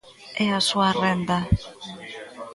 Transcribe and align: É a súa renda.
É 0.45 0.47
a 0.57 0.61
súa 0.69 0.89
renda. 1.03 1.39